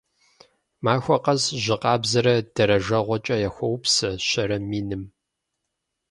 Махуэ 0.83 1.17
къэс 1.23 1.43
жьы 1.63 1.75
къабзэрэ 1.81 2.35
дэрэжэгъуэкӀэ 2.55 3.35
яхуоупсэ 3.47 4.09
щэрэ 4.27 4.57
миным. 4.69 5.03